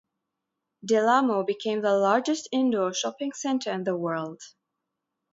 Del 0.83 1.07
Amo 1.07 1.43
became 1.43 1.81
the 1.81 1.93
largest 1.95 2.49
indoor 2.51 2.91
shopping 2.91 3.33
center 3.33 3.71
in 3.71 3.83
the 3.83 3.95
world. 3.95 4.41